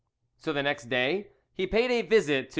[0.39, 2.49] So the next day he paid a visit to M.